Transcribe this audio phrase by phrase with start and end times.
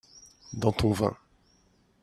[0.53, 1.15] dans ton vin.